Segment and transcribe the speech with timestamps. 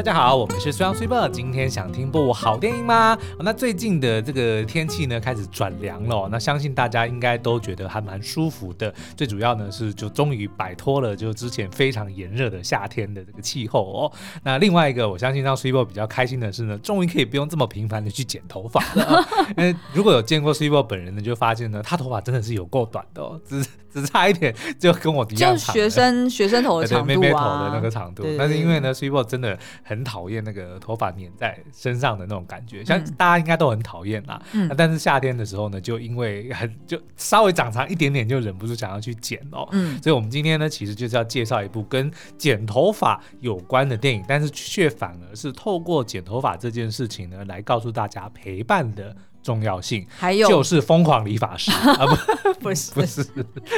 [0.00, 1.28] 大家好，我们是 Sun Super。
[1.28, 3.18] 今天想听部好电影吗？
[3.38, 6.26] 那最近的这个天气呢，开始转凉了。
[6.32, 8.90] 那相信大家应该都觉得还蛮舒服的。
[9.14, 14.12] 最主要呢是就终于摆脱了就之前非常炎热的夏天的这个气候哦。
[14.42, 19.22] 那另外一个，我相信让 Super 比较开心的是呢，终于可以不用这么频繁的去剪头发了。
[19.50, 23.62] 因 为如果有见过 Super 本人呢，就发现呢，他头发真的是有够短的哦，只
[23.92, 25.74] 只差一点就跟我一样长。
[25.74, 28.24] 就学生 学生头的长度啊，妹妹头的那个长度。
[28.38, 29.58] 但是因为呢，Super 真的。
[29.82, 34.40] 很讨厌那个头发粘在身上的那种感觉，像大家应该都很讨厌啦。
[34.52, 39.68] 嗯，但是夏天的时候呢，就因为很就稍微长长一点点，就忍不住想要去剪哦。
[39.72, 50.06] 嗯，所以我们今天呢，其实就是要介绍一部跟剪头发有关的电影，但是却反而是透过剪头发这件事情呢，来告诉大家陪伴的重要性。
[50.08, 53.26] 还有就是疯狂理发师 啊，不不是不是，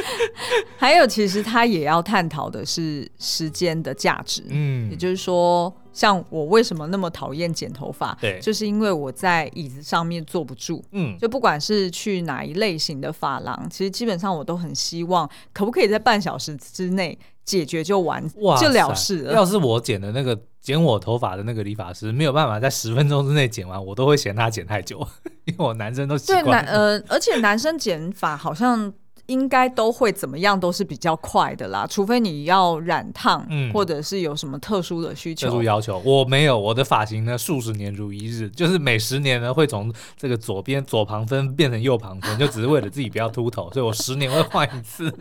[0.77, 4.45] 还有其实他也要探讨的是时间的价值。
[4.49, 5.75] 嗯，也就是说。
[5.95, 8.17] 像我为什么那么讨厌剪头发？
[8.19, 10.83] 对，就是因为我在椅子上面坐不住。
[10.93, 18.27] 嗯，就不管是去哪一类型的发廊，其实基本上我都很希望，可不可以在半小时之内解决就完，
[18.59, 19.35] 就了事了。
[19.35, 25.07] 要是我剪的那个剪我头发的那个理发师没有办法在十分钟之内剪完，我都会嫌他剪太久，
[25.45, 26.45] 因为我男生都习惯。
[26.45, 28.95] 对男呃，而且男生剪发好像。
[29.27, 35.47] 应该都会怎么样，都是比较快的啦，除非你要染烫，嗯，或者是有什么特殊的需求。
[35.47, 45.13] 特殊要求我没有，我的发型呢，数十年如一日，就是每十年呢会从这个左边左旁分变成右旁分，就只是为了自己不要秃头， 所以我十年会换一次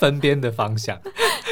[0.00, 0.98] 分边的方向。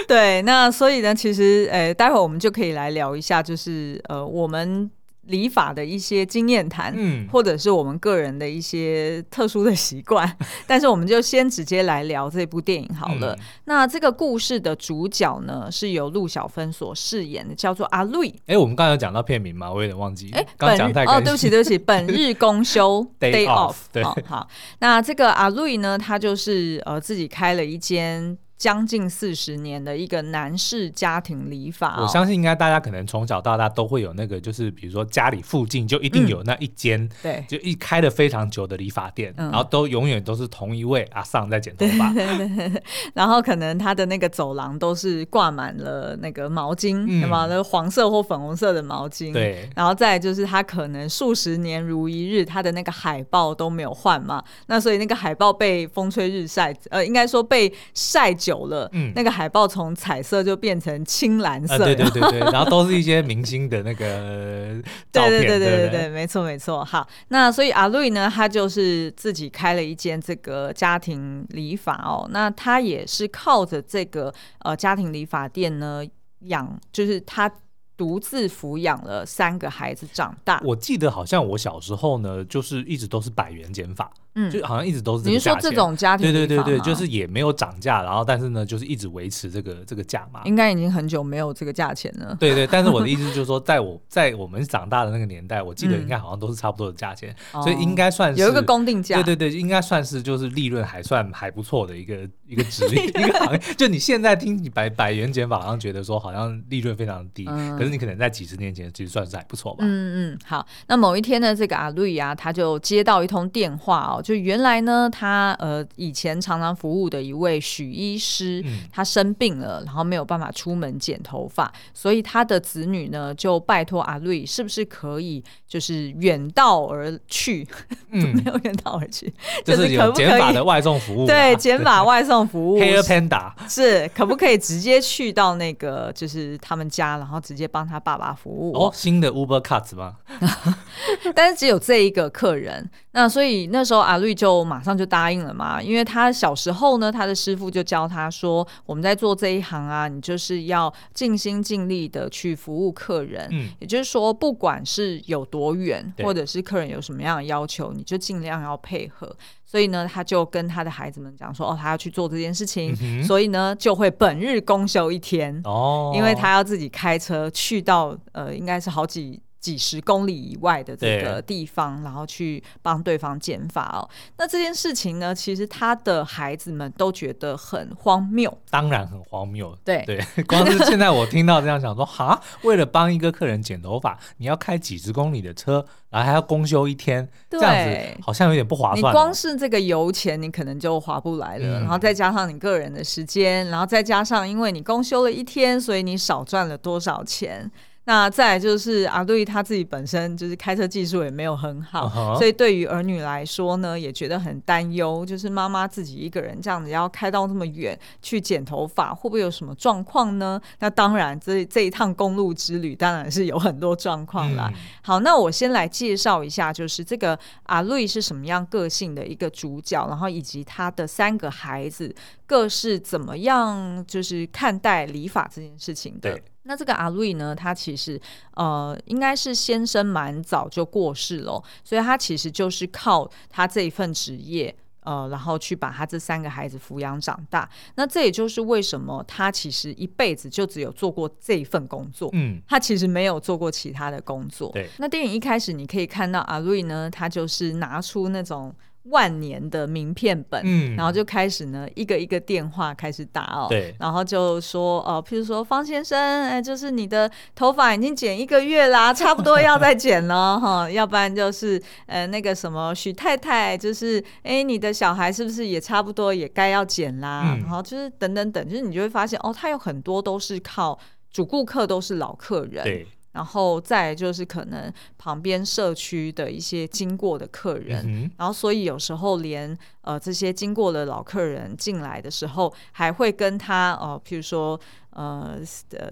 [0.08, 4.91] 对，那所以呢，其实呃，待会儿我们就可以来聊一下，就是呃，我们。
[5.27, 13.35] 理法的一些经验谈，嗯，或者是我们个人的一些特殊的习惯， 但是我们就先直接来聊这部电影好了。
[13.35, 18.29] 嗯、那这个故事的主角呢，是由陆小芬所饰演的，叫做阿瑞。
[18.47, 19.71] 哎、欸，我们刚才有讲到片名吗？
[19.73, 20.31] 我有点忘记。
[20.33, 23.77] 哎、欸，刚讲太哦，对不起，对不起， 本日公休 day off。
[23.92, 24.48] 对，好，好。
[24.79, 28.39] 那这个阿瑞呢，他就是呃自己开了一间。
[28.58, 58.34] 将近四十年的一个男士家庭理发、哦，我相信应该大家可能从小到大都会有那个，就是比如说家里附近就一定有那一间、嗯，对，就一开了非常久的理发店，嗯、然后都永远都是同一位阿桑在剪头发，对 对对对，然后可能他的那个走廊都是挂满了那个毛巾，什么、嗯、那黄色或粉红色的毛巾，对，然后再就是他可能数十年如一日，他的那个海报都没有换嘛，那所以那个海报被风吹日晒，呃，应该说被晒。
[58.46, 64.80] 久了，嗯，那个海报从彩色就变成青蓝色，啊，对对对对，然后都是一些明星的那个
[65.11, 66.85] 照片，对对对对对对，对，没错没错。
[66.85, 76.05] 好，那所以阿瑞呢，他就是自己开了一间这个家庭理发哦，那他也是靠着这个呃家庭理发店呢
[76.42, 77.51] 养，就是他
[77.96, 80.61] 独自抚养了三个孩子长大。
[80.64, 84.08] 我记得好像我小时候呢，就是一直都是百元剪发。
[84.36, 85.29] 嗯，就好像一直都是。
[85.29, 86.30] 你是说这种家庭？
[86.30, 90.42] 对对对对，就是也没有涨价，然后但是呢，就是一直维持这个这个价嘛。
[90.45, 92.36] 应该已经很久没有这个价钱了。
[92.39, 99.17] 对对， 但是我的意思就是说，在我在我们长大的那个年代，我记得应该好像都是差不多的价钱，嗯、所以应该算是有一个公定价。
[99.23, 103.61] 对对对，应该算是就是利润还算还不错的一个一个职业 一个行业。
[103.77, 109.79] 就你现在听你百百元减法，好像觉得说好像利润非常低，嗯、可是你可能在几十年前其实算是还不错吧。
[109.80, 115.08] 嗯嗯，好，那某一天呢，这个阿瑞啊，他就接到一通电话哦，就原来呢。
[115.11, 127.67] 他呃以前常常服务的一位许医师，嗯、他生病了，然后没有办法出门剪头发，所以他的子女呢就拜托阿瑞，是不是可以就是远道而去？
[128.11, 129.32] 嗯、没有远道而去，
[129.64, 131.26] 就是有减法的外送服务。
[131.26, 132.81] 对，减法外 送服务。
[132.81, 138.73] Hair Panda 是可不可以直接去到那个就是他们家，然后直接帮他爸爸服务？
[138.76, 140.17] 哦，新的 Uber Cuts 吗？
[141.37, 159.37] 但是只有这一个客人，那所以那时候阿瑞就马上就答应了嘛，因为他小时候呢，他的师傅就教他说，我们在做这一行啊，你就是要尽心尽力的去服务客人，嗯，也就是说，不管是有多远，或者是客人有什么样的要求，你就尽量要配合。
[159.67, 169.43] 所以呢，他就跟他的孩子们讲说，哦，他要去做这件事情，嗯、所以呢，就会本日公休一天哦，因为他要自己开车去到呃，应该是好几。
[169.67, 174.09] 几十公里以外的这个地方，然后去帮对方剪发哦。
[174.39, 179.77] 那这件事情呢，其实他的孩子们都觉得很荒谬，当然很荒谬。
[179.85, 189.09] 对对， 光是现在我听到这样想说， 哈，为了帮一个客人剪头发，你要开几十公里的车，然后还要公休一天，这样子好像有点不划算哦。
[189.09, 197.69] 你光是这个油钱，你可能就划不来了，嗯、然后再加上你个人的时间，然后再加上因为你公休了一天，所以你少赚了多少钱。
[198.08, 202.38] 那再来就是阿瑞他自己本身就是开车技术也没有很好，uh huh.
[202.38, 210.61] 所以对于儿女来说呢，也觉得很担忧，就是妈妈自己一个人这样子要开到那么远去剪头发，会不会有什么状况呢？
[210.79, 214.70] 那当然，这这一趟公路之旅当然是有很多状况啦。
[214.73, 222.14] 嗯、好，那我先来介绍一下，就是这个阿瑞是什么样个性的一个主角，然后以及他的三个孩子
[222.47, 226.38] 各是怎么样，就是看待理发这件事情的。
[226.67, 228.21] 那这个阿瑞呢，他其实
[228.55, 237.69] 呃，应该是先生蛮早就过世了，所以他其实就是靠他这一份职业，呃，然后去把他这三个孩子抚养长大。
[237.95, 244.71] 那这也就是为什么他其实一辈子就只有做过这一份工作，嗯，他其实没有做过其他的工作。
[244.73, 248.75] 对，那电影一开始你可以看到阿瑞呢，他就是拿出那种。
[249.11, 267.43] 万年的名片本，嗯，然后就开始呢，一个一个电话开始打哦，对，然后就说哦，譬如说方先生，哎，就是你的头发已经剪一个月啦， 差不多要再剪了哈，要不然就是呃那个什么许太太，就是哎你的小孩是不是也差不多也该要剪啦？
[267.56, 270.99] 嗯、然后就是等等等，就是你就会发现哦，他有很多都是靠
[271.31, 273.06] 主顾客都是老客人，对。
[273.37, 284.81] 然后再就是可能旁边社区的一些经过的客人，嗯、然后所以有时候连呃这些经过的老客人进来的时候，还会跟他呃，譬如说。
[285.17, 285.57] 呃，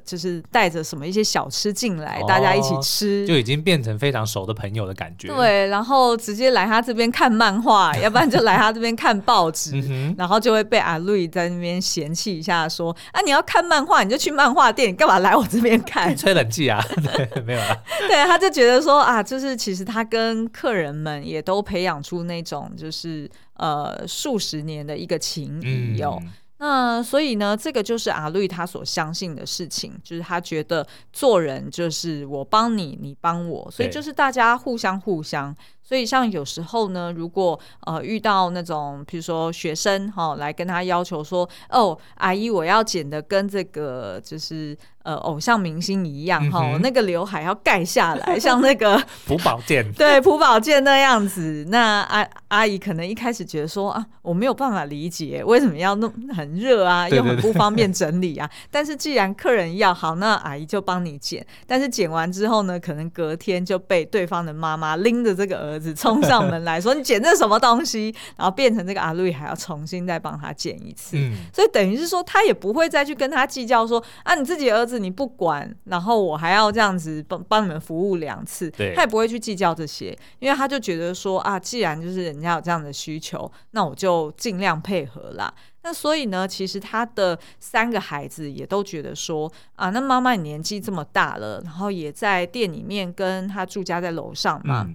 [0.03, 5.29] 就是带着什么一些小吃进来，哦、大家一起吃，就已经变成非常熟的朋友的感觉。
[5.29, 16.13] 对，然后直接来他这边看漫画，要不然就来他这边看报纸，嗯、然后就会被阿瑞在那边嫌弃一下，说：“啊，你要看漫画，你就去漫画店，你干嘛来我这边看？
[16.17, 17.77] 吹冷气啊？”对，没有啦。
[18.09, 26.19] 对，他就觉得说啊，就是其实他跟客人们也都培养出那种就是呃数十年的一个情谊哟。
[26.23, 26.33] 嗯
[26.65, 35.55] 那所以呢，这个就是阿绿他所相信的事情，就是他觉得做人就是我帮你，你帮我，所以就是大家互相互相。
[35.85, 44.77] 所以像有时候呢，如果呃遇到那种比如说学生哈、哦、来跟他要求说，哦，阿姨我要剪的跟这个就是。
[45.05, 48.97] 呃，偶像明星一样哈，那个刘海要盖下来，像那个
[49.29, 51.67] 朴宝剑， 对，朴宝剑那样子。
[51.69, 58.51] 那阿阿姨可能一开始觉得说啊，我没有办法理解为什么要弄很热啊，又很不方便整理啊。
[58.71, 61.47] 但是既然客人要好，那阿姨就帮你剪。
[61.67, 71.19] 但是剪完之后呢，可能隔天就被对方的妈妈拎着这个儿子冲上门来 说：“你捡这什么东西？”然后变成这个阿瑞还要重新再帮他捡一次。
[71.19, 74.95] 嗯、所以等于是说，他也不会再去跟他计较说啊，你自己儿子。
[75.05, 85.53] 你不管，然后我还要这样子帮帮你们服务两次，对他也不会去计较这些，因为他就觉得说啊，既然就是人家有这样的需求，那我就尽量配合啦。
[85.83, 94.85] 那所以呢，其实他的三个孩子也都觉得说啊，那妈妈你年纪这么大了，然后也在店里面跟他住家在楼上嘛。
[94.89, 94.95] 嗯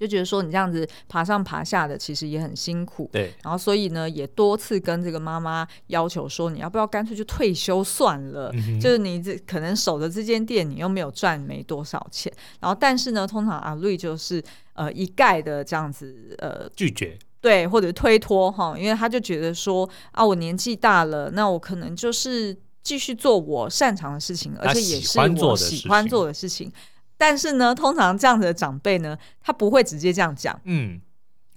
[0.00, 3.06] 就觉得说你这样子爬上爬下的，其实也很辛苦。
[3.12, 8.50] 对，然后所以呢，也多次跟这个妈妈要求说，你要不要干脆就退休算了？
[8.54, 12.32] 嗯、就是你这可能守着这间店，你又没有赚没多少钱。
[12.60, 14.42] 然后，但是呢，通常阿瑞就是
[14.72, 26.72] 呃一概的这样子呃拒绝，对，或者推脱哈，因为他就觉得说啊，我年纪大了，那我可能就是继续做我擅长的事情，而且也是我喜欢做的事情。
[27.20, 30.98] 但是呢，通常这样子的长辈呢，他不会直接这样讲，嗯，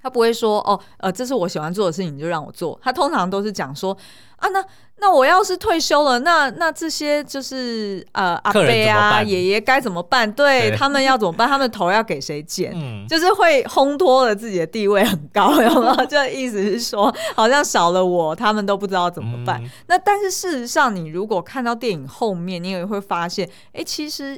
[0.02, 2.78] 他不会说哦，呃，这是我喜欢做的事情，你就让我做。
[2.84, 3.98] 他通常都是讲说
[4.36, 4.62] 啊，那
[4.98, 10.30] 那我要是退休了，那那这些就是呃阿伯啊爷爷该怎么办？
[10.30, 11.48] 对，对他们要怎么办？
[11.48, 12.74] 他们头要给谁剪？
[12.76, 16.06] 嗯，就是会烘托了自己的地位很高， 有没有？
[16.08, 19.64] 就意思是说，好像少了我，他们都不知道怎么办。
[19.64, 24.38] 嗯、那但是事实上，你如果看到电影后面，你也会发现，哎，其实。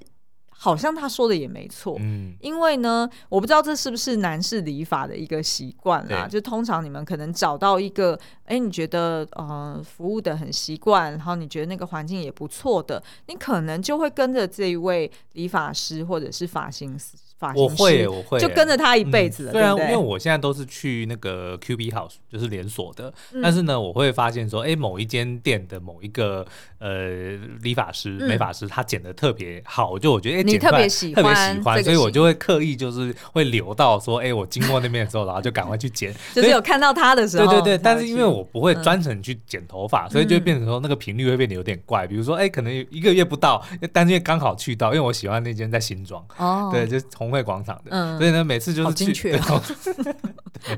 [0.66, 6.28] 好像他说的也没错，嗯，因为呢，我不知道这是不是男士理发的一个习惯啦。
[6.28, 17.16] 就通常你们可能找到一个，哎，你觉得呃服务的很习惯，然后你觉得那个环境也不错的，你可能就会跟着这一位理发师或者是发型师。
[17.56, 19.52] 我会，我会，就跟着他一辈子了。
[19.52, 26.46] 对、嗯，虽然因为我现在都是去那个 QB House，就是连锁的，嗯、但是呢，我会发现说，哎，某一间店的某一个
[26.80, 37.46] 呃理发师、美发师，他剪的特别好，就我觉得哎，你特别喜欢，特别喜欢，所以我就会刻意就是会留到说，哎，我经过那边的时候，然后就赶快去剪， 就是有看到他的时候。
[37.46, 42.08] 对对对，但是因为我不会专程去剪头发，嗯、所以就变成说那个频率会变得有点怪。
[42.08, 49.36] 比如说，哎，可能一个月不到，但是因为刚好去到，因为我喜欢那间在新庄，哦，对，就红会广场的，嗯，所以呢，每次就是去。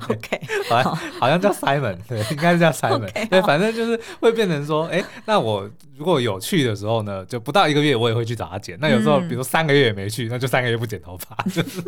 [0.10, 3.10] OK， 好像好像叫 Simon，对， 应该是叫 Simon。
[3.30, 8.78] 对，反正就是会变成说，哎，那我如果有去的时候呢，就不到一个月我也会去找他剪。
[8.82, 11.82] 那有时候比如三个月也没去，那就三个月不剪头发，就是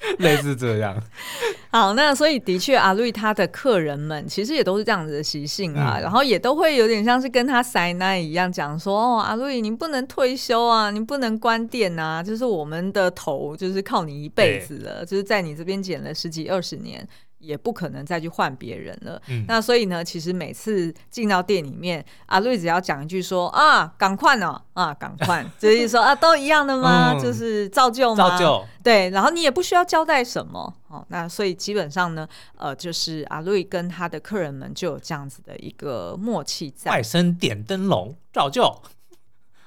[0.18, 0.96] 类似这样。
[1.70, 17.06] 好，那所以的确阿瑞他的客人们其实也都是这样子的习性啊，嗯、然后也都会有点像是跟他塞奶一样讲说哦，阿瑞你不能退休啊，你不能关店啊，就是我们的头就是靠你一辈子了，就是在你这边剪了十几二十年。
[17.38, 19.20] 也不可能再去换别人了。
[19.28, 27.12] 嗯，那所以呢，其实每次进到店里面，阿瑞只要讲一句说啊，赶快呢，啊，赶快， 就是说啊，都一样的吗？
[27.14, 28.30] 嗯、就是照旧吗？
[28.30, 28.64] 照旧。
[28.82, 30.74] 对，然后你也不需要交代什么。
[30.88, 32.26] 哦，那所以基本上呢，
[32.56, 36.90] 呃，就是阿瑞跟他的客人们就有这样子的一个默契在。
[36.90, 38.82] 外甥点灯笼，照旧。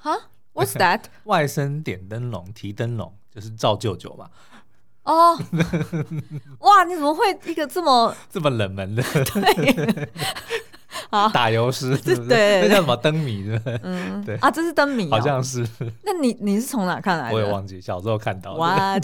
[0.00, 0.18] 哈
[0.52, 1.04] ，What's that？
[1.24, 4.28] 外甥点灯笼，提灯笼，就是照舅舅嘛。
[5.04, 5.36] 哦，
[6.60, 6.84] 哇！
[6.84, 9.02] 你怎么会一个这么这么冷门的？
[9.24, 10.08] 对。
[11.10, 11.96] 啊，打油诗，
[12.28, 13.44] 对，那叫什么灯谜？
[13.44, 13.80] 是不是？
[13.82, 15.66] 嗯，对啊，这是灯谜，好像是。
[16.02, 17.34] 那你你是从哪看来的？
[17.34, 18.58] 我也忘记，小时候看到的。
[18.58, 18.96] 哇，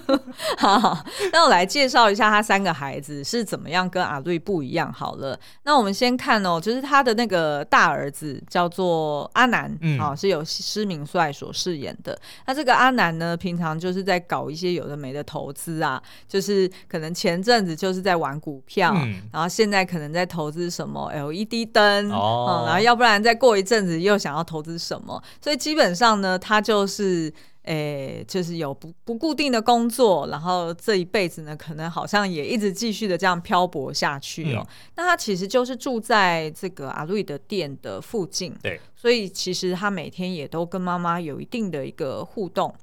[0.58, 0.98] 好，
[1.32, 4.92] 那我来介绍一下他三个孩子是怎么样跟阿瑞不一样。
[4.92, 12.18] 好了，那我们先看哦，就是他的那个大儿子叫做阿南，嗯，啊，是由施明帅所饰演的。
[12.46, 21.54] 那这个阿南呢，平常就是在搞一些有的没的投资啊，就是可能前阵子就是在玩股票，嗯，然后现在可能在投资什么 LED。
[21.54, 34.66] 低灯哦、嗯，然后要不然再过一阵子又想要投资什么，所以基本上呢，他就是诶、欸，就是有不不固定的工作，然后这一辈子呢，可能好像也一直继续的这样漂泊下去哦。
[34.66, 42.74] 嗯、那他其实就是住在这个阿瑞的店的附近，对，所以其实他每天也都跟妈妈有一定的一个互动。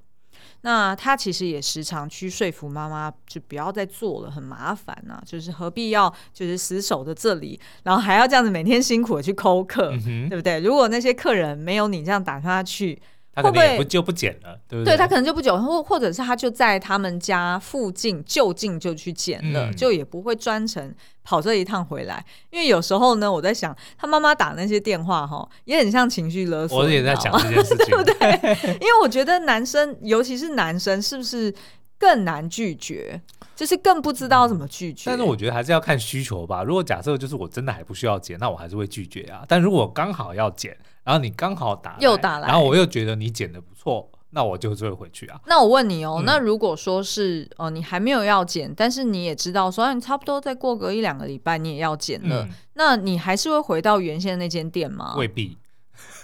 [0.62, 5.24] 那他其实也时常去说服妈妈，就不要再做了，很麻烦呐、啊。
[5.25, 10.60] 就是何必要就是死守着这里，然后还要这样子每天辛苦的去抠客，嗯、对不对？
[10.60, 13.01] 如果那些客人没有你这样打发他去。
[13.34, 14.94] 他可能也不就不剪了，对不对？
[14.94, 22.24] 对，他可能就不剪，或或者是他就在他们家附近就近就去剪了，嗯、就也不会专程跑这一趟回来。
[22.50, 26.80] 因为有时候呢，我在想他妈妈打那些电话哈，也很像情绪勒索。
[26.80, 28.78] 我也在想这件事情，对 不对？
[28.82, 31.54] 因为我觉得男生，尤其是男生，是不是
[31.98, 33.22] 更难拒绝？
[33.56, 35.04] 就是更不知道怎么拒绝。
[35.06, 36.63] 但是我觉得还是要看需求吧。
[36.63, 39.44] 如果假设就是我真的还不需要剪，那我还是会拒绝啊。
[39.48, 45.40] 但如果刚好要剪，然后你刚好打又打来，然后我又觉得你剪的不错，那我就会回去啊。
[45.46, 55.14] 那我问你哦，嗯、那如果说是哦、呃，你还没有要剪，但是你也知道说你差不多再过个一两个礼拜你也要剪了，嗯、那你还是会回到原先的那间店吗？
[55.18, 55.58] 未必。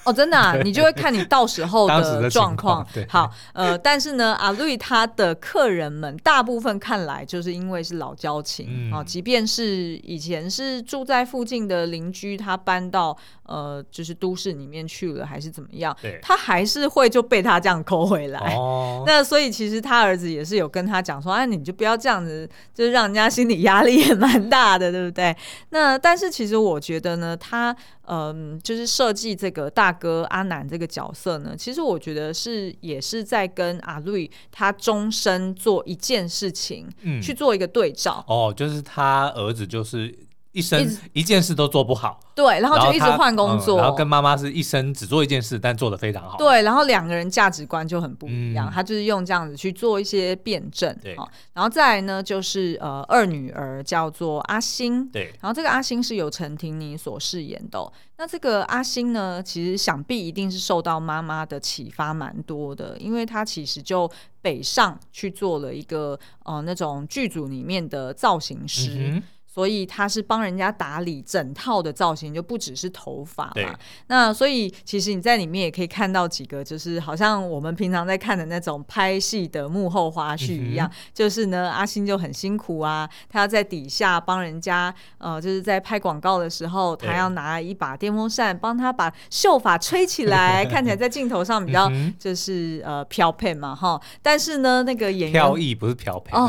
[0.07, 2.85] 哦，真的啊，你就会看你到时候的状况。
[3.09, 18.39] 好，呃，但是呢，阿瑞他的客人们大部分看来就是因为是老交情啊，即便是以前是住在附近的邻居，他搬到呃就是都市里面去了，还是怎么样，他还是会就被他这样抠回来。
[18.55, 25.35] 哦 那所以其实他儿子也是有跟他讲说，哎，你就不要这样子，就是让人家心理压力也蛮大的，对不对？
[25.71, 27.75] 那但是其实我觉得呢，他。
[28.07, 38.23] 嗯，就是设计这个大哥阿南这个角色呢，其实我觉得是也是在跟阿瑞他终身做一件事情，嗯，去做一个对照。
[38.27, 40.26] 哦，就是他儿子就是。
[40.57, 51.15] 一生一件事都做不好，对，然后就一直换工作，嗯，然后跟妈妈是一生只做一件事，但做的非常好，对，然后两个人价值观就很不一样，嗯、他就是用这样子去做一些辩证，对，
[51.53, 64.09] 然后再来呢，就是呃二女儿叫做阿星，对，然后这个阿星是由陈婷妮所饰演的，哦，那这个阿星呢，其实想必一定是受到妈妈的启发蛮多的，因为他其实就
[64.41, 68.91] 北上去做了一个呃那种剧组里面的造型师。
[68.97, 69.23] 嗯
[69.57, 73.75] 所以他是帮人家打理整套的造型，就不只是头发嘛。
[74.05, 80.87] 那所以其实你在里面也可以看到几个，就是好像我们平常在看的那种拍戏的幕后花絮一样。
[80.87, 93.99] 嗯、就是呢，阿星就很辛苦啊，他要在底下帮人家，呃，就是在拍广告的时候，他要拿一把电风扇帮他把秀发吹起来， 看起来在镜头上比较就是呃飘配嘛哈。
[94.21, 96.47] 但是呢，那个演员飘逸不是飘配哦，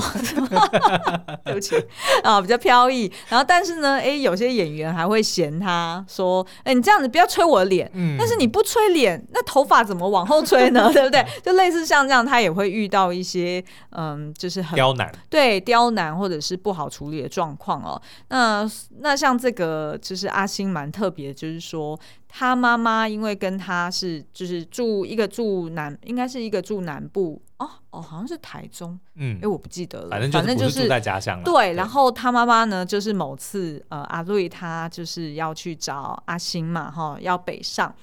[1.46, 1.74] 对不起
[2.22, 2.97] 啊、呃，比较飘逸。
[3.28, 10.90] 然后，但是呢，哎，有些演员还会嫌他说：“哎，你这样子不要吹我的脸。”嗯，但是你不吹脸，那头发怎么往后吹呢？
[10.94, 11.24] 对不对？
[11.42, 18.00] 就类似像这样，他也会遇到一些嗯，就是很刁难，对刁难或者是不好处理的状况哦。
[18.28, 18.68] 那
[19.00, 21.98] 那像这个就是阿星蛮特别，就是说。
[22.28, 31.44] 他妈妈因为跟他是就是住一个住南，应该是一个住南部哦哦，好像是台中，嗯，哎，我不记得了，反正就是住在家乡了。
[31.44, 37.94] 对，对然后他妈妈呢，就是某次呃阿瑞他就是要去找阿星嘛，哈，要北上。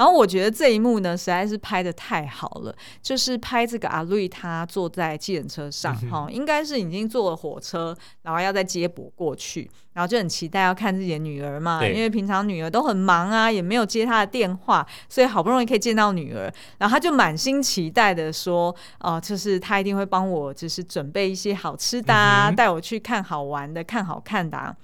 [0.00, 24.74] 然后我觉得这一幕呢，实在是拍的太好了，就是拍这个阿瑞他坐在计程车上，哈、嗯，应该是已经坐了火车，然后要再接驳过去，然后就很期待要看自己的女儿嘛，因为平常女儿都很忙啊，也没有接她的电话，所以好不容易可以见到女儿，然后他就满心期待的说，哦、呃，就是他一定会帮我，就是准备一些好吃的、啊，带、嗯、我去看好玩的、看好看的、啊。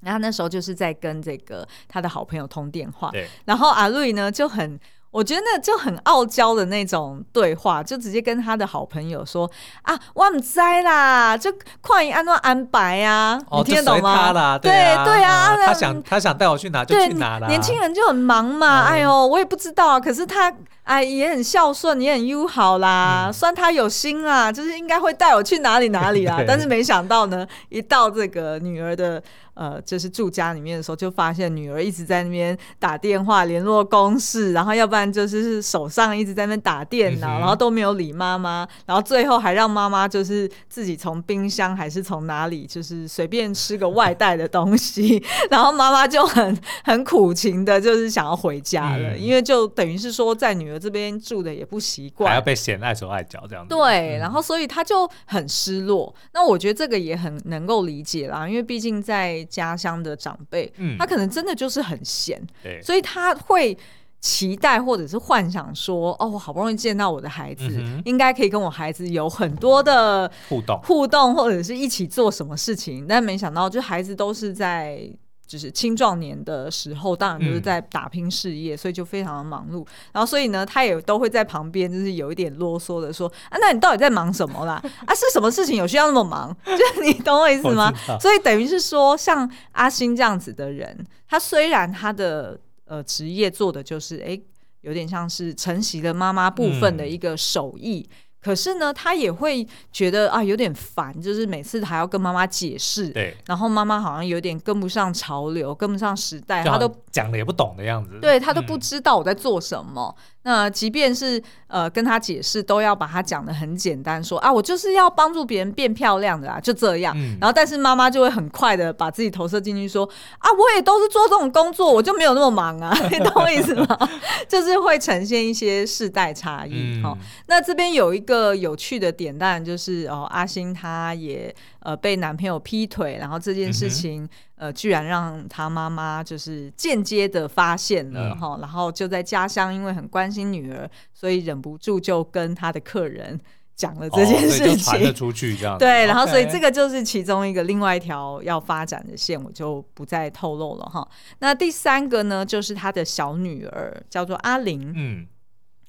[0.00, 3.10] 然后那时候就是在跟这个他的好朋友通电话，
[3.44, 4.78] 然后阿瑞呢就很，
[5.10, 9.50] 我觉得那就很傲娇的那种对话，就直接跟他的好朋友说
[9.82, 14.58] 啊，我唔知啦，就快安诺安排啊，哦、你听得懂吗？
[14.58, 15.04] 对啊。
[15.04, 17.48] 对，对啊，他想他想带我去哪就去哪啦。
[17.48, 20.52] 年轻人就很忙嘛，嗯、哎呦，我也不知道，可是他
[20.88, 29.22] 哎也很孝顺，也很友好啦，嗯、算他有心啦，就是应该会带我去哪里哪里 啦，但是没想到呢，一到这个女儿的。
[29.58, 53.74] 呃，就是住家里面的时候，就发现女儿一直在那边打电话联络公事，然后要不然就是手上一直在那边打电脑，然后都没有理妈妈，然后最后还让妈妈就是自己从冰箱还是从哪里，就是随便吃个外带的东西， 然后妈妈就很很苦情的，就是想要回家了，嗯、因为就等于是说在女儿这边住的也不习惯，还要被嫌碍手碍脚这样子。
[53.74, 56.14] 对，然后所以他就很失落。
[56.32, 63.76] 那我觉得这个也很能够理解啦，因为毕竟在家乡的长辈，嗯，他可能真的就是很闲，对，所以他会
[64.20, 75.08] 期待或者是幻想说，哦，我好不容易见到我的孩子，嗯、应该可以跟我孩子有很多的互动，互动或者是一起做什么事情，但没想到，就孩子都是在。
[75.48, 79.84] 就是青壮年的时候，当然就是在打拼事业，嗯、所以就非常的忙碌。
[80.12, 84.74] 然后，所以呢，他也都会在旁边，就是有一点啰嗦的说：“啊，那你到底在忙什么啦？
[85.06, 86.54] 啊，是什么事情有需要那么忙？
[86.64, 87.90] 就你懂我意思吗？
[88.20, 94.42] 所以等于是说，像阿星这样子的人，他虽然他的呃职业做的就是哎、欸，
[94.82, 98.06] 有点像是承袭了妈妈部分的一个手艺。
[98.06, 110.14] 嗯”可是呢，他也会觉得啊，有点烦，就是每次还要跟妈妈解释，对，然后妈妈好像有点跟不上潮流，跟不上时代，他都讲的也不懂的样子，对，他都不知道我在做什么。
[110.16, 117.14] 嗯那即便是呃跟他解释，都要把他讲的很简单说，说啊，我就是要帮助别人变漂亮的啦，就这样。
[117.18, 120.08] 嗯、然后，但是妈妈就会很快的把自己投射进去，说
[120.38, 124.08] 啊，我也都是做这种工作，我就没有那么忙啊， 你懂我意思吗？
[124.48, 127.02] 就是会呈现一些世代差异。
[127.02, 131.54] 好、嗯哦，那这边有一个有趣的点，当然就是哦，阿星他也。
[131.80, 134.28] 呃，被男朋友劈腿，然后这件事情，嗯、
[134.58, 143.40] 呃，居然让他妈妈就是间接的发现了哈、嗯，然后就在家乡，因为很关心女儿，所以忍不住就跟他的客人
[143.76, 151.06] 讲了这件事情，传、哦、了出去，这样 对，然后所以这个就是其中一个另外一条要发展的线，我就不再透露了哈。
[151.38, 155.26] 那第三个呢，就是他的小女儿，叫做阿玲，嗯。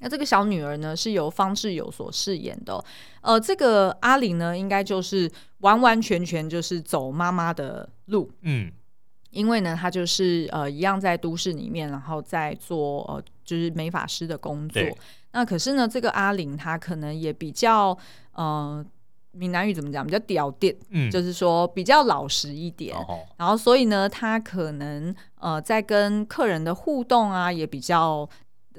[0.02, 2.86] 那这个小女儿呢，是由方志友所饰演的哦。
[3.22, 8.72] 呃，这个阿玲呢，应该就是完完全全就是走妈妈的路，嗯，
[9.32, 14.82] 因为呢，她就是呃一样在都市里面，然后在做呃就是美发师的工作。
[15.34, 17.98] 那可是呢，这个阿玲她可能也比较
[18.32, 18.84] 呃
[19.32, 22.96] 闽南语怎么讲，比较屌点，嗯，就是说比较老实一点。
[22.96, 28.30] 哦、然后所以呢，她可能呃在跟客人的互动啊，也比较。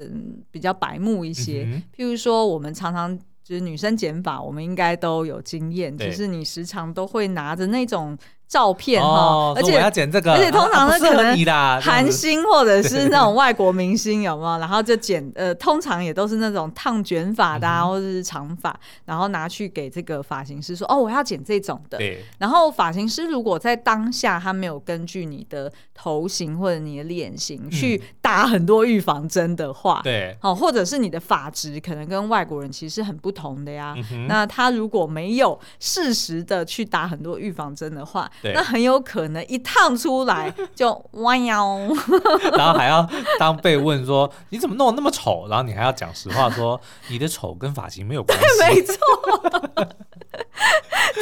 [0.01, 1.63] 嗯，比较白目一些。
[1.65, 8.17] 嗯、譬如说，我们常常就是女生剪发，我们应该都有经验，就是你时常都会拿着那种。
[8.51, 11.33] 照片哈、哦，而且要剪这个，而且通常呢，可能
[11.79, 14.59] 韩星或者是那种外国明星有没有？
[14.59, 21.97] 然后就剪呃，通常也都是那种烫卷发的、啊嗯，或者是长发，然后拿去给这个发型师说：“哦，我要剪这种的。”
[22.39, 33.95] 然后发型师如果在当下他没有根据你的头型或者你的脸型去打很多预防针的话，对、嗯，或者是你的发质可能跟外国人其实很不同的呀。
[34.11, 41.77] 嗯、那他如果没有适时的去打很多预防针的话，那很有可能一烫出来 就弯腰，
[42.57, 43.07] 然后还要
[43.39, 48.45] 当被问说你怎么弄得那么丑，然后你还要讲实话说你的丑跟发型没有关系。
[48.61, 48.95] 没错，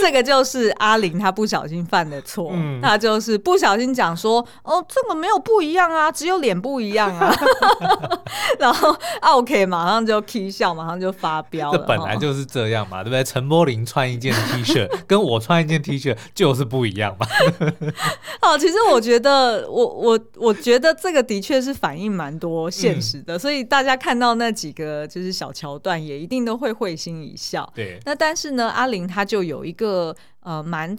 [0.02, 7.34] 这个就是阿玲她不小心犯的错，嗯，她就是不小心讲说哦，这个没有不一样啊，只有脸不一样啊，
[8.60, 11.78] 然后 OK 马上就 K 笑，马上就发飙了。
[11.78, 13.24] 这本来就是这样嘛，对不对？
[13.24, 17.09] 陈柏霖穿一件 T 恤跟我穿一件 T 恤就是不一样。
[18.42, 27.72] 好，其实我觉得，我我我觉得这个的确是反映蛮多现实的，嗯，所以大家看到那几个就是小桥段，也一定都会会心一笑。
[27.76, 30.98] 对，那但是呢，阿玲她就有一个呃蛮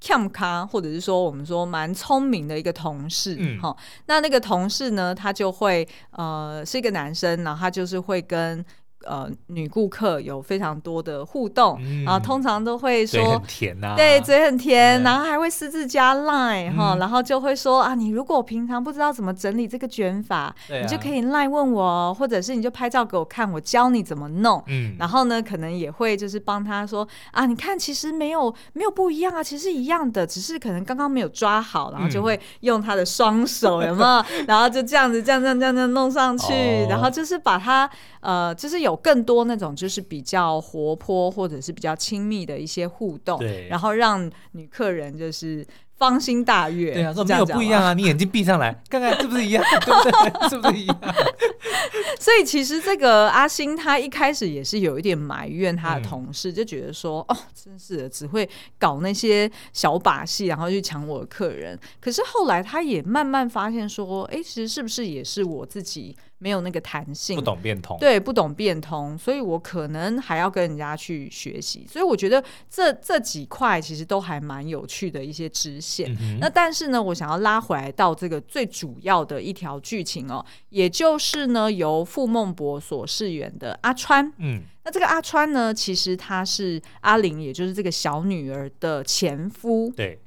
[0.00, 8.64] 强咖，或者是说我们说蛮聪明的一个同事，哈、嗯，那那个同事呢，他就会呃是一个男生，然后他就是会跟。
[9.06, 24.62] 呃，女顾客有非常多的互动，嗯、然后通常都会说嘴很甜呐，对，嘴很甜，然后还会私自加 line 哈、嗯，然后就会说啊，你如果平常不知道怎么整理这个卷发，啊、你就可以 line 问我，或者是你就拍照给我看，我教你怎么弄。
[24.66, 34.24] 嗯，然后呢，可能也会就是帮他说啊，你看其实没有没有不一样啊，其实一样的，只是可能刚刚没有抓好，然后就会用他的双手，有没有？
[34.48, 37.88] 然后就这样子这样这样这样这样弄上去，哦、然后就是把它
[38.20, 38.87] 呃，就是有。
[38.88, 46.94] 有更多那种就是比较活泼或者是比较亲密的一些互动，对，然后让女客人就是芳心大悦。
[46.94, 50.48] 对啊，说没有不一样啊，你眼睛闭上来看看是不是一样，对不对？
[50.48, 50.98] 是不是一样？
[52.18, 58.48] 所以其实这个阿星他一开始也是有一点埋怨他的同事，嗯、就觉得说哦，真是的，只会
[58.78, 61.78] 搞那些小把戏，然后去抢我的客人。
[62.00, 66.16] 可是后来他也慢慢发现说，哎，其实是不是也是我自己？
[66.38, 71.86] 没有那个弹性，不懂变通，对，不懂变通，所以我可能还要跟人家去学习。
[71.90, 76.16] 所以我觉得这这几块其实都还蛮有趣的一些支线。
[76.20, 84.32] 嗯、那但是呢，我想要拉回来到这个最主要的一条剧情哦，也就是呢由傅孟博所饰演的阿川。
[84.38, 89.92] 嗯，那这个阿川呢，其实他是阿玲，也就是这个小女儿的前夫。
[89.96, 90.20] 对。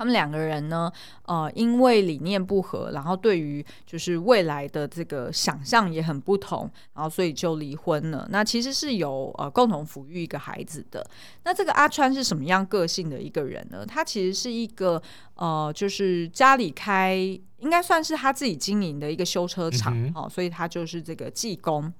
[0.00, 0.90] 他们两个人呢，
[1.26, 8.26] 呃，因为理念不合，然后对于就是未来的这个想象也很不同，然后所以就离婚了。
[8.30, 11.06] 那其实是有呃共同抚育一个孩子的。
[11.44, 13.84] 那这个阿川是什么样个性的一个人呢？
[13.84, 15.02] 他其实是一个
[15.34, 17.14] 呃，就是家里开
[17.58, 21.92] 应该算是他自己经营的一个修车厂，嗯、哦，所以他就是这个技工。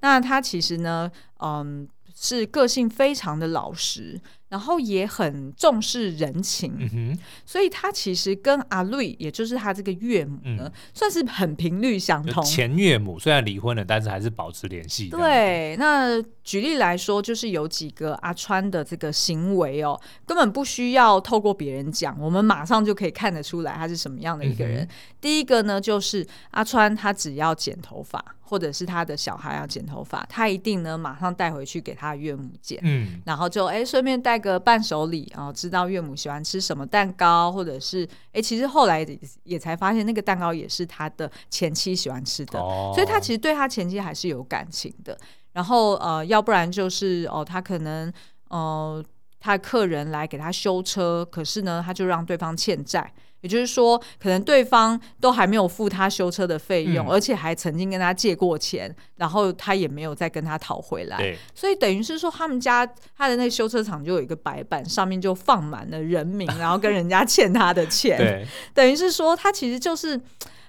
[0.00, 4.20] 那他其实呢，嗯、呃，是个性非常的老实。
[4.48, 12.44] 然后也很重视人情，所以他其实跟阿瑞，也就是他这个岳母呢，嗯、算是很频率相同。
[12.44, 15.08] 前岳母虽然离婚了，但是还是保持联系。
[15.08, 24.82] 对，那举例来说，就是有几个阿川的这个行为哦，根本不需要透过别人讲，我们马上就可以看得出来他是什么样的一个人。
[24.84, 24.88] 嗯、
[25.20, 39.06] 第一个呢，就是阿川他只要剪头发，或者是他的小孩要剪头发，他一定呢马上带回去给他岳母剪，嗯，然后就哎顺便带个伴手礼啊，知道岳母喜欢吃什么蛋糕，或者是哎，其实后来
[39.42, 45.18] 也才发现那个蛋糕也是他的前妻喜欢吃的，哦、所以他其实对他前妻还是有感情的。
[45.52, 48.12] 然后呃，要不然就是哦，他可能
[48.48, 49.04] 呃，
[49.38, 53.12] 他的客人来给他修车，可是呢，他就让对方欠债。
[53.44, 61.18] 也就是说，可能对方都还没有付他修车的费用，嗯、而且还曾经跟他借过钱，然后他也没有再跟他讨回来。
[61.18, 68.16] 对所以等于是说，他们家他的那个修车厂就有一个白板，上面就放满了人名，然后跟人家欠他的钱。
[68.16, 70.18] 对等于是说，他其实就是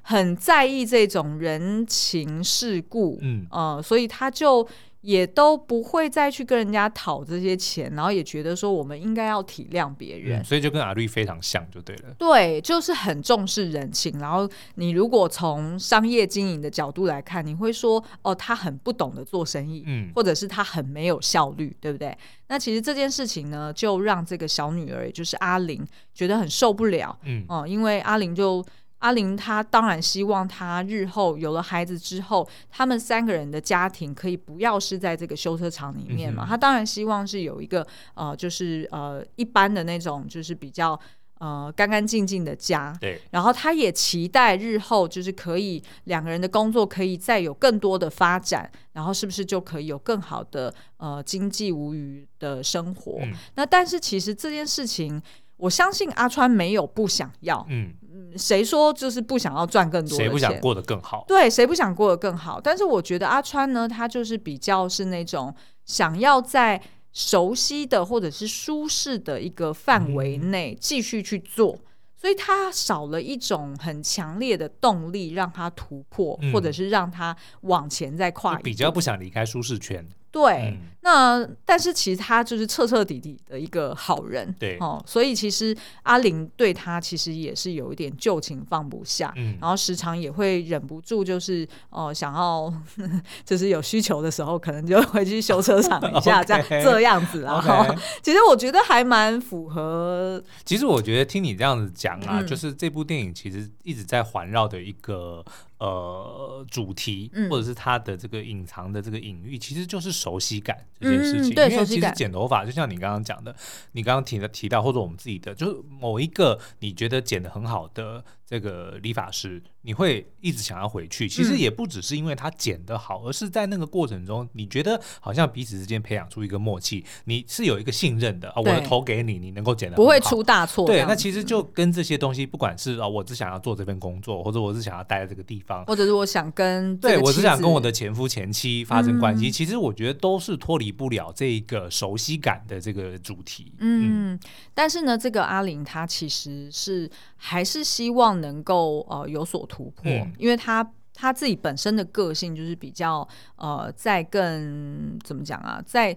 [0.01, 3.17] 很在意这种人情世故。
[3.21, 4.67] 嗯，呃，所以他就。
[5.05, 12.15] 也都不会再去跟人家讨这些钱，然后也觉得说我们应该要体谅别人，嗯，所以就跟阿绿非常像，就对了。
[12.17, 14.17] 对，就是很重视人情。
[14.17, 22.17] 然后你如果从商业经营的角度来看，你会说哦，他很不懂得做生意，嗯，或者是他很没有效率，对不对？
[22.47, 28.65] 那其实这件事情呢，就让这个小女儿，也就是阿玲，觉得很受不了，嗯，哦，因为阿玲就。
[28.99, 36.45] 阿玲她当然希望她日后有了孩子之后，他们三个人的家庭可以不要是在这个修车厂里面嘛。
[36.47, 40.99] 她、当然希望是有一个呃，就是呃一般的那种，就是比较
[41.39, 42.97] 呃干干净净的家。
[42.99, 43.21] 对。
[43.31, 53.19] 然后她也期待日后就是可以两个人的工作可以再有更多的发展，然后是不是就可以有更好的呃经济无余的生活？
[53.21, 55.21] 嗯、那但是其实这件事情，
[55.57, 57.65] 我相信阿川没有不想要。
[57.69, 57.93] 嗯。
[58.37, 60.25] 谁说就是不想要赚更多的钱？
[60.25, 61.23] 谁不想过得更好？
[61.25, 62.59] 对，谁不想过得更好？
[62.59, 65.53] 但是我觉得阿川呢，他就是比较是那种
[65.85, 66.81] 想要在
[67.13, 71.79] 熟悉的或者是舒适的一个范围内继续去做，嗯、
[72.17, 78.63] 所以他少了一种很强烈的动力让他突破，嗯、或者是让他往前再跨一步。
[78.63, 80.05] 比较不想离开舒适圈。
[80.29, 84.75] 对，嗯、那但是其实他就是彻彻底底的一个好人，对。
[84.79, 92.73] 哦，所以其实阿玲对他其实也是有一点旧情放不下，嗯，然后时常也会忍不住就是哦、呃、想要
[93.45, 97.61] 就是有需求的时候，可能就回去修车厂一下， 这样这样子啊。
[97.61, 100.43] Okay 其实我觉得还蛮符合。
[100.63, 105.45] 其实我觉得听你这样子讲啊，嗯、就是这部电影其实一直在环绕的一个
[105.77, 111.53] 呃主题，嗯、或者是它的这个隐藏的这个隐喻，其实就是熟悉感这件事情。
[111.53, 113.55] 嗯、对，因为其实剪头发就像你刚刚讲的，
[113.93, 121.27] 你刚刚提的提到，或者我们自己的，就是某一个你觉得剪的很好的这个理发师，你会一直想要回去。
[121.27, 128.55] 其实也不只是因为他剪的好，而是在那个过程中，你觉得好像彼此之间培养出一个默契，你是有一个信任的啊。
[128.57, 130.85] 我的头给你，你能够剪的不会出大错。
[130.85, 143.73] 对，那其实就跟这些东西，不管是啊，我只想要做这份工作，或者我只想要待在这个地方，或者是我想跟对我只想跟我的前夫前妻发生关系，嗯、其实我觉得都是脱离不了这个熟悉感的这个主题。
[143.79, 144.39] 嗯，嗯
[144.73, 156.15] 但是呢，这个阿玲她其实是还是希望能够呃有所突破，嗯、因为她她自己本身的个性就是比较呃在更怎么讲啊，在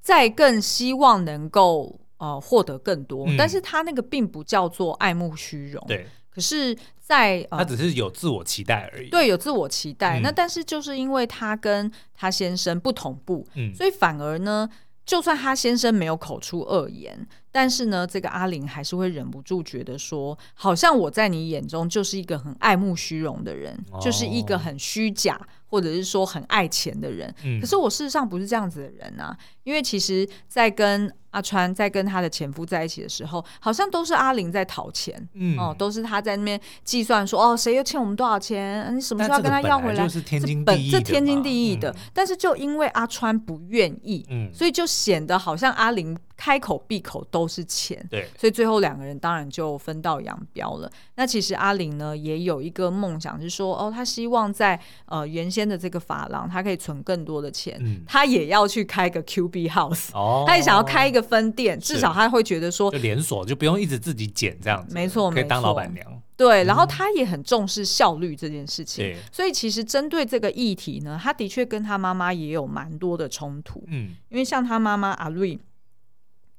[0.00, 6.06] 在更希望能够呃获得更多，嗯、但是她那个并不叫做爱慕虚荣，对。
[6.34, 9.08] 可是在，在、呃、他只是有自我期待而已。
[9.08, 10.18] 对，有自我期待。
[10.18, 14.68] 嗯、那但是就是因为他跟他先生不同步，嗯、所以反而呢，
[15.06, 27.32] 就算他先生没有口出恶言，但是呢，这个阿玲还是会忍不住觉得说，好像我在你眼中就是一个很爱慕虚荣的人，哦、就是一个很虚假，或者是说很爱钱的人。
[27.44, 38.96] 嗯、可是我事实上不是这样子的人啊，因为其实，在跟阿川在跟他的前夫在一起的时候，好像都是阿玲在讨钱，嗯，哦，都是他在那边计算说，哦，谁又欠我们多少钱？
[38.96, 40.02] 你什么时候要跟他要回来？
[40.02, 41.90] 这是天经地义的，这天经地义的。
[41.92, 50.88] 嗯、但是就因为阿川不愿意，嗯，所以就显得好像阿玲开口闭口都是钱，对，所以最后两个人当然就分道扬镳了。
[51.16, 61.24] 那其实阿玲呢，也有一个梦想，是说，哦，她希望在呃原先的这个发廊，她可以存更多的钱，嗯、他也要去开个 QB House，哦，他也想要开一个。
[61.24, 66.06] 分店，至少她会觉得说，就连锁就不用一直自己剪这样子，没错，可以当老板娘。
[66.36, 73.82] 对，然后他也很重视效率这件事情，对所以其实针对这个议题呢，他的确跟他妈妈也有蛮多的冲突。
[73.86, 75.58] 嗯，因为像他妈妈阿瑞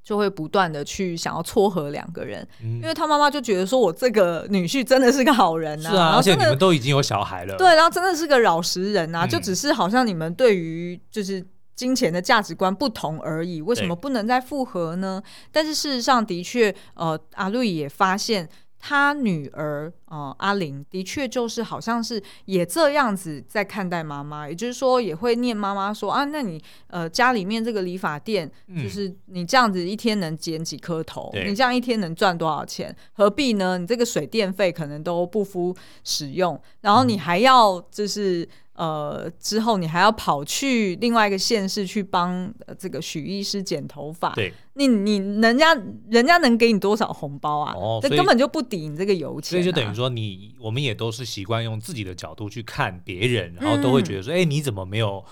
[0.06, 11.44] 就会不断的去想要撮合两个人，因为他妈妈就觉得说我这个女婿真的是个好人啊，是啊，而且你们都已经有小孩了，对，然后真的是个老实人啊，就只是好像你们对于就是。
[11.76, 15.22] 金钱的价值观不同而已，为什么不能再复合呢？
[15.52, 32.94] 但是事实上的确，呃，阿瑞也发现他女儿，呃，阿玲的确就是好像是也这样子在看待妈妈，也就是说也会念妈妈说啊，那你呃家里面这个理发店，就是你这样子一天能剪几颗头，嗯、你这样一天能赚多少钱？
[33.12, 33.78] 何必呢？
[33.78, 38.48] 你这个水电费可能都不敷使用，然后你还要就是。
[38.76, 45.74] 呃，之后你还要跑去另外一个县市去帮这个许医师剪头发，对，你你人家
[46.10, 47.72] 人家能给你多少红包啊？
[47.74, 49.50] 哦，这根本就不抵你这个油钱啊。
[49.50, 55.24] 所以就等于说你，你我们也都是习惯用自己的角度去看别人，然后都会觉得说，哎、嗯，你怎么没有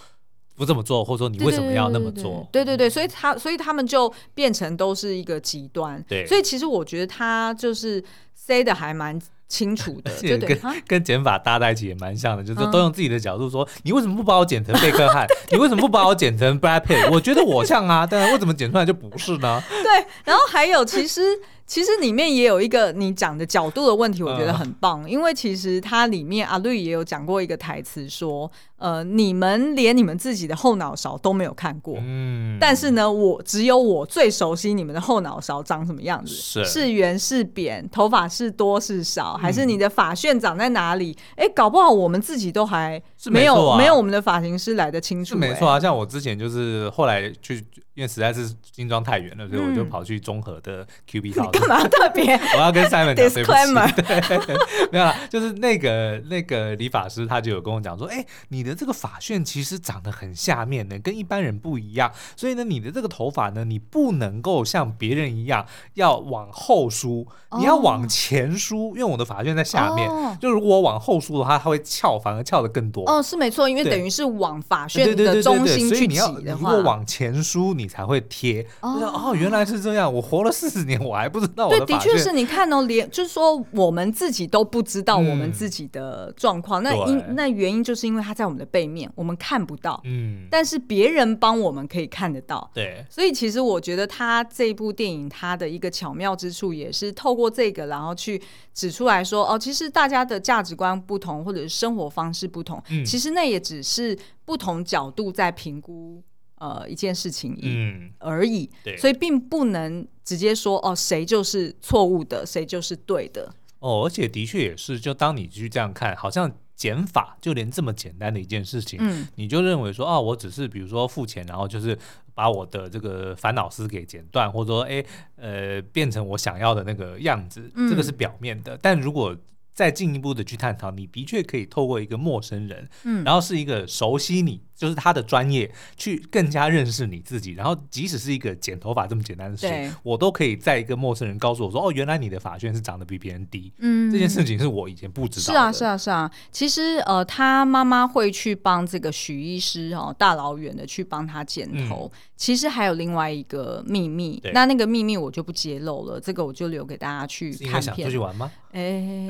[0.56, 2.48] 不这么做，或者说你为什么要那么做？
[2.50, 6.02] 对对对，所以他所以他们就变成都是一个极端。
[6.08, 8.02] 对，所以其实我觉得他就是
[8.34, 9.20] say 的还蛮。
[9.54, 15.24] 清楚的， 就跟跟减法搭在一起也蛮像的，就是都用自己的角度说，你为什么不把我剪成贝克汉？
[15.52, 17.08] 你为什么不把我剪成 Brad Pitt？
[17.12, 19.62] 我觉得我像啊，但是为什么剪出来就不是呢？
[19.70, 21.22] 对，然后还有，其实
[21.66, 28.50] 其实里面也有一个你讲的角度的问题，我觉得很棒，因为其实它里面阿绿也有讲过一个台词说。
[28.76, 36.64] 呃，你们连你们自己的后脑勺都没有看过，嗯，但是呢，我只有我最熟悉你们的后脑勺长什么样子，是。
[36.66, 41.16] 是圆是扁，头发是多是少，还是你的发旋长在哪里？
[41.34, 45.80] 哎、嗯，搞不好我们自己都还没有没有我们的发型师来的清楚，没错啊。
[45.80, 51.50] 像我之前就是后来去，因为实在是精装太远了，所以我就跑去综合的 QB 超。
[51.50, 52.34] 干嘛特别？
[52.54, 53.42] 我要跟 Simon 讲对不起，
[54.46, 54.56] 对，
[54.92, 58.74] 没有啦，就是那个那个理发师他就有跟我讲说，哎，你的。
[58.74, 67.26] 这个发旋其实长得很下面的，跟一般人不一样，所以呢，你的这个头发呢，你不能够像别人一样要往后梳，
[67.56, 73.08] 你要往前梳，因为我的发旋在下面，哦、就如果我往后梳的话，它会翘，反而翘的更多。
[73.08, 78.66] 哦，是没错，因为等于是往发旋的中心去挤的话，如果往前梳，你才会贴。
[78.80, 81.84] 哦，哦，原来是这样，我活了四十年，我还不知道我的。
[81.84, 98.40] 对，的确是你看哦，连就是说我们自己都不知道我们自己的状况，嗯、那因那原因就是因为它在我们的背面，我们看不到，嗯，但是别人帮我们可以看得到，对，所以其实我觉得他这部电影它的一个巧妙之处，也是透过这个，然后去
[98.72, 106.22] 指出来说，哦，其实大家的价值观不同，或者是生活方式不同，嗯，其实那也只是不同角度在评估
[106.64, 113.54] 呃一件事情，嗯，而已，对，所以并不能直接说哦，谁就是错误的，谁就是对的。
[113.80, 121.98] 哦，而且的确也是，就当你去这样看，好像减法，就连这么简单的一件事情，嗯，你就认为说啊，我只是比如说付钱，然后就是
[122.34, 125.04] 把我的这个烦恼丝给剪断，或者说哎
[125.36, 128.78] 呃变成我想要的那个样子，嗯，这个是表面的。
[128.80, 129.36] 但如果
[129.74, 137.52] 再进一步的去探讨，你的确可以透过一个陌生人，嗯，然后是一个熟悉你，就是他的专业，去更加认识你自己。
[137.52, 145.52] 然后即使是一个剪头发这么简单的事情，我都可以在一个陌生人告诉我说，哦，原来你的发圈是长得比别人低，嗯，这件事情是我以前不知道的。
[145.52, 146.30] 是啊，是啊，是啊。
[146.50, 152.10] 其实呃，他妈妈会去帮这个许医师哦，大老远的去帮他剪头。
[152.12, 157.82] 嗯、其实还有另外一个秘密，那那个秘密我就不揭露了，这个我就留给大家去看片。
[157.82, 158.50] 想出去玩吗？
[158.72, 159.28] 哎，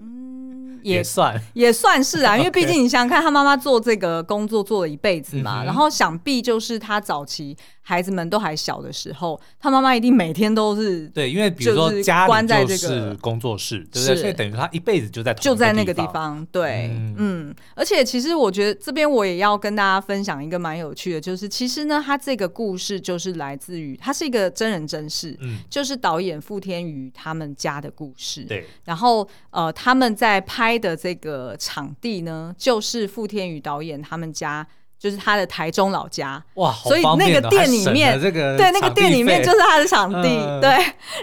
[0.00, 7.56] 嗯， 也算也算是啊，因为毕竟 你想想看，他妈妈做这个工作做了一辈子嘛，然后想必就是他早期。
[7.82, 14.16] 孩子们都还小的时候，他妈妈一定每天都是对，因为比如说家里就是工作室，对不对？
[14.16, 17.54] 所以等于他一辈子就在就在那个地方，对，嗯，嗯。
[17.74, 28.68] 而且其实我觉得这边我也要跟大家分享一个蛮有趣的，就是其实呢，他这个故事就是来自于他是一个真人真事，嗯，就是导演傅天宇他们家的故事，对。
[28.84, 34.64] 然后呃，他们在拍的这个场地呢，就是傅天宇导演他们家。
[35.00, 40.76] 就是他的台中老家哇，所以那个店里面，这个对那个店里面就是他的场地，嗯、对。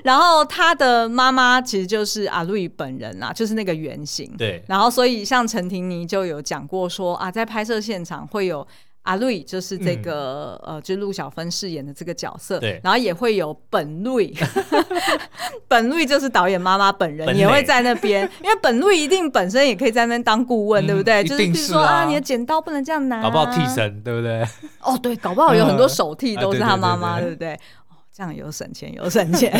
[0.03, 4.29] 然后他的妈妈其实就是阿瑞本人啊，就是那个原型。
[4.37, 4.63] 对。
[4.67, 8.67] 然后所以像陈婷妮就有讲过说啊，在拍摄现场会有。
[9.07, 14.33] 阿瑞就是这个、嗯、呃，就陆小芬饰演的这个角色，对，然后也会有本瑞，
[15.65, 21.25] 本瑞就是导演妈妈本人也会在那边， 因为本瑞一定本身也可以在那边当顾问，嗯、对不对？
[21.25, 24.45] 是啊、就是比如说啊，你的剪刀不能这样拿、啊，搞不好替身，对不对？
[24.81, 27.57] 哦，对，搞不好有很多手 替都是他妈妈，对不对？
[28.13, 29.51] 这样有省钱，有省钱。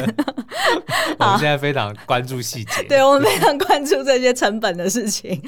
[1.38, 5.41] 现在非常关注细节， 对，我们非常关注这些成本的事情。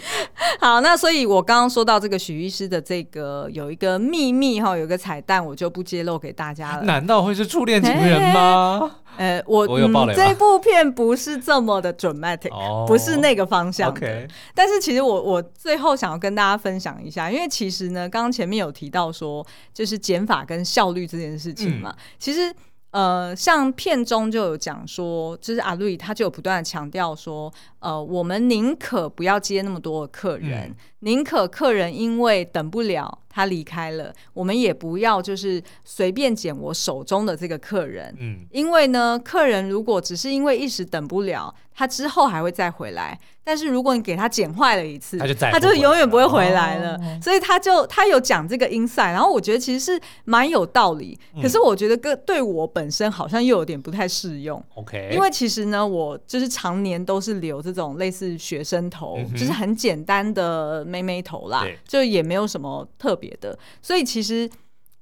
[0.60, 6.84] 好，那所以我刚刚说到这个许医师的这个有一个秘密哈，有一个彩蛋，我就不揭露给大家了。
[6.84, 8.98] 难道会是初恋情人吗？
[9.18, 13.90] 呃，我我有爆雷、嗯、这部片不是这么的 dramatic，、哦、不是那个方向。
[13.90, 14.26] OK，
[14.56, 22.54] 但是其实我我最后想要跟大家分享一下，因为其实呢，刚刚前面有提到说，就是减法跟效率这件事情嘛，嗯、其实。
[22.92, 43.18] 呃，像片中就有讲说，就是阿瑞他就有不断的强调说，呃，我们宁可不要接那么多的客人，宁、嗯、可客人因为等不了他离开了，我们也不要就是随便捡我手中的这个客人，嗯，因为呢，客人如果只是因为一时等不了，他之后还会再回来。
[43.42, 46.96] 但是如果你给他剪坏了一次，他就他就永远不会回来了。
[46.98, 51.18] 哦、所以他就他有讲这个 insight，然后我觉得其实是蛮有道理。
[51.34, 54.64] 嗯、可是我觉得跟对我本身好像又有点不太适用。
[54.76, 63.58] OK，因为其实呢，我就是常年都是留这种类似学生头，嗯、就是很简单的妹妹头啦，就也没有什么特别的。
[63.82, 64.50] 所以其实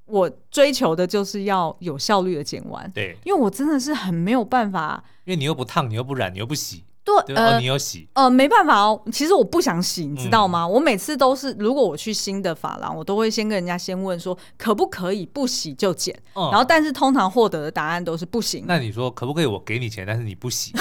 [0.06, 2.90] 我追求的就是要有效率的剪完。
[2.92, 6.84] 对，因为我真的是很没有办法，因为你又不烫，你又不染，你又不洗。
[7.04, 8.06] 对，呃，哦、你有洗？
[8.16, 9.02] 呃，没办法哦。
[9.14, 10.64] 其实我不想洗，你知道吗？
[10.64, 16.14] 嗯、我每次都是，如果我去新的发廊，我都会先跟人家先问说，可不可以不洗就剪？
[16.34, 18.66] 嗯、然后，但是通常获得的答案都是不行。
[18.68, 19.46] 那你说可不可以？
[19.46, 20.74] 我给你钱，但是你不洗，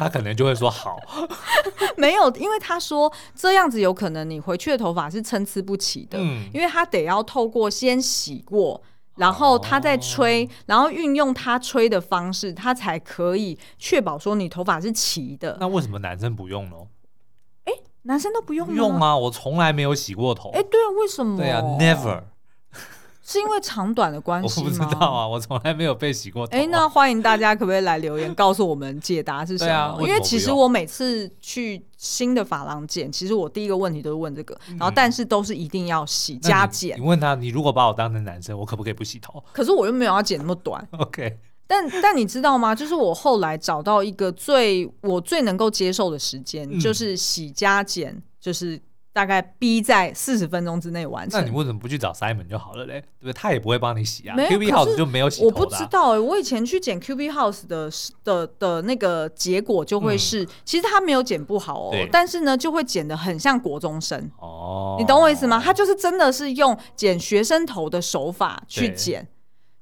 [0.00, 0.98] 他可能就会说好。
[1.96, 8.80] 没有，因为他说这样子有可能你回去的头发是参差不齐的，嗯、因为他得要透过先洗过。
[9.16, 15.58] 然后他再吹，哦、然后运用他吹的方式，他才可以确保说你头发是齐的。
[15.60, 16.76] 那为什么男生不用呢？
[17.64, 18.74] 哎，男生都不用吗？
[18.74, 20.48] 用啊，我从来没有洗过头。
[20.54, 21.36] 哎，对啊，为什么？
[21.36, 22.22] 对啊，Never。
[23.30, 24.66] 是因为长短的关系吗？
[24.66, 26.60] 我不知道啊，我从来没有被洗过头啊。
[26.60, 30.02] 哎，那欢迎大家可不可以来留言告诉我们解答是什么？
[30.02, 36.98] 因为其实我每次去新的发廊剪，其实我第一个问题都是问这个，嗯、然后但是都是一定要洗加剪。
[36.98, 39.40] 你问他，你如果把我当成男生，我可不可以不洗头？
[39.52, 40.84] 可是我又没有要剪那么短。
[40.98, 41.38] OK，
[41.68, 42.74] 但但你知道吗？
[42.74, 48.80] 就是我后来找到一个最我最能够接受的时间，嗯、就是洗加剪，就是。
[49.12, 51.40] 大概逼在四十分钟之内完成。
[51.40, 53.00] 那你为什么不去找 Simon 就好了嘞？
[53.18, 53.32] 对不对？
[53.32, 54.36] 他也不会帮你洗啊。
[54.36, 55.44] QB House 就没有洗。
[55.44, 57.90] 我不知道哎，我以前去剪 QB House 的
[58.22, 64.30] 的的那个结果就会是，嗯、其实他没有剪不好哦，但是呢就会剪得很像国中生。
[64.38, 65.60] 哦，你懂我意思吗？
[65.62, 69.28] 他就是真的是用剪学生头的手法去剪，对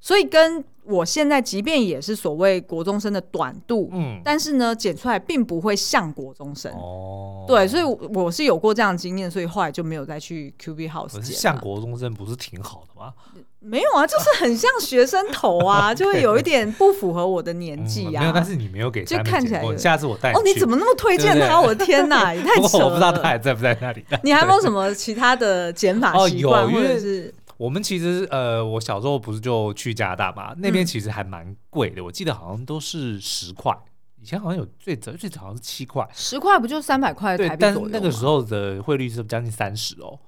[0.00, 0.64] 所以跟。
[0.90, 7.44] 我现在即便也是所谓国中生的短度，嗯，但是呢，剪出来并不会像国中生哦。
[7.46, 11.24] 对，所以我是有过这样的经验，所以后来就没有再去 QB House 剪。
[11.24, 13.12] 像国中生不是挺好的吗？
[13.60, 18.20] 没有啊，就是很像学生头啊， 就会有一点不符合我的年纪啊、嗯。
[18.20, 19.76] 没有，但是你没有给，就看起来。
[19.76, 20.38] 下次我带你。
[20.38, 21.60] 哦，你怎么那么推荐他？
[21.60, 22.84] 我的天哪， 也太扯了。
[22.86, 24.02] 我不知道他还在不在那里。
[24.22, 26.64] 你还有没有什么其他的剪法习惯？
[26.72, 32.02] 或者是我们其实呃，我小时候不是就去加拿大嘛，那边其实还蛮贵的。
[32.02, 33.76] 我记得好像都是十块，
[34.20, 36.08] 以前好像有最早最早好像是七块。
[36.14, 37.56] 十块不就三百块台币？
[37.58, 40.18] 但那个时候的汇率是将近三十哦。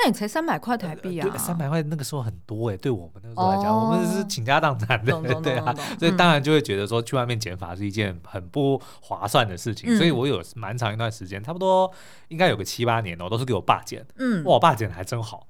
[0.00, 1.36] 那你才三百块台币啊？
[1.36, 5.12] 三百块那个时候很多哎、欸，对我们那个时候来讲，哦、我们是倾家荡产的，
[5.42, 9.92] 对啊，所以当然就会觉得说去外面剪发是一件很不划算的事情。
[9.92, 11.92] 嗯、所以我有蛮长一段时间，差不多
[12.28, 14.06] 应该有个七八年哦，都是给我爸剪。
[14.16, 15.46] 嗯，哇，我爸剪的还真好。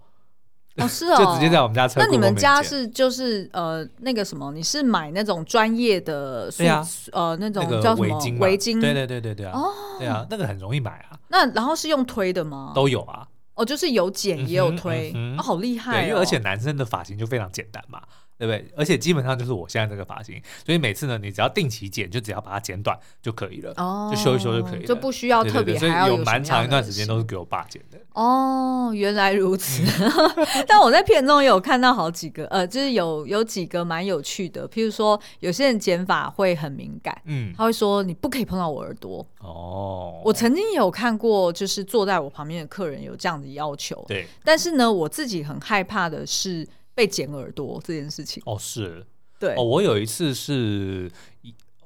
[0.78, 2.00] 哦，是 哦，就直接在我们家车。
[2.00, 4.52] 那你们家是就是呃那个什么？
[4.52, 6.50] 你是买那种专业的？
[6.52, 8.38] 对啊，呃，那种叫什么围巾？
[8.38, 8.80] 围巾？
[8.80, 9.52] 对对对对对啊！
[9.58, 11.18] 哦，对啊，那个很容易买啊。
[11.28, 12.72] 那然后是用推的吗？
[12.74, 13.26] 都有啊。
[13.54, 15.94] 哦，就是有剪也有推，嗯嗯哦、好厉害、哦！
[16.00, 18.00] 对，因为而且男生的发型就非常简单嘛，
[18.38, 18.66] 对不对？
[18.76, 25.76] 而且基本上就是我现在这个发型，所以每次呢，你只要定期剪，就只要把它剪短就可以了，哦，就修一修就可以了，就不需要特别。
[25.76, 27.98] 所以有蛮长一段时间都是给我爸剪的。
[28.12, 29.82] 哦，原来如此。
[29.82, 39.24] 嗯、 但我在片中有看到好几个，呃，就是有有几个蛮有趣的，譬如说有些人剪法会很敏感，嗯，他会说你不可以碰到我耳朵。
[39.40, 44.04] 哦，我曾经有看过，就是坐在我旁边的客人有这样的要求。
[44.08, 46.66] 对，但是呢，我自己很害怕的是
[46.98, 48.42] 被剪耳朵这件事情。
[48.44, 49.06] 哦，是，
[49.38, 51.08] 对，哦，我有一次是，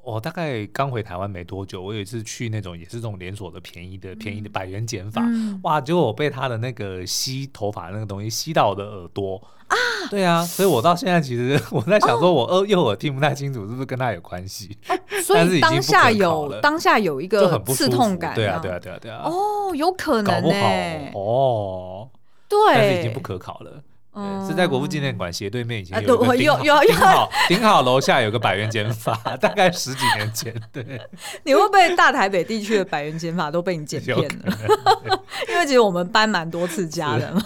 [0.03, 9.37] 我大概刚回台湾没多久，我有一次去那种也是这种连锁的便宜的便宜的百元剪法，嗯、哇，结果我被他的那个吸头发那个东西吸到我的耳朵。
[9.67, 9.77] 啊，
[10.11, 14.75] 对啊，所以我到现在其实 我在想，说我耳右耳听不太清楚，是不是跟他有关系？
[15.23, 19.25] 所以当下有当下有一个刺痛感，对啊，对啊，对啊，对啊。
[19.27, 22.09] 哦，有可能，搞不好哦，
[22.49, 23.83] 对，但是已经不可考了。
[24.15, 30.55] 嗯，是在国父纪念馆斜对面以前有个顶好顶好顶好楼下有个百元减法， 大概十几年前。
[30.71, 30.85] 对，
[31.45, 34.59] 你会不会大台北地区的百元减法都被你剪骗了？
[35.49, 37.43] 因为其实我们搬蛮多次家的嘛。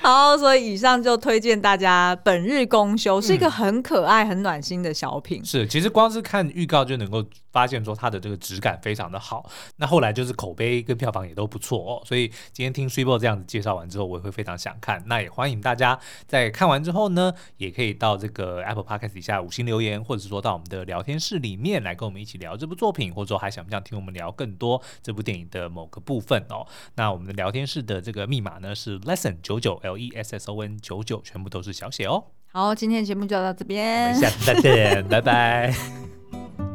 [0.00, 5.44] 好，所以以上就推荐大家《本日公休》，是一个很可爱、很暖心的小品。
[5.44, 9.48] 是，其实光是看预告就能够发现说它的这个质感非常的好。
[9.76, 12.02] 那后来就是口碑跟票房也都不错哦。
[12.04, 15.02] 所以今天听 Super 这样子介绍完之后，我也会非常想看。
[15.06, 15.52] 那也欢迎。
[15.62, 26.66] 大家在看完之后呢，也可以到这个 Apple Podcast 底下五星留言，或者是说到我们的聊天室里面来跟我们一起聊这部作品，或者说还想不想听我们聊更多这部电影的某个部分哦？
[26.96, 32.24] 那我们的聊天室的这个密码呢是 Lesson 九九 L E S S O N 九九，全部都是小写哦。
[32.50, 35.72] 好，今天的节目就到这边，我们下次再见，拜拜。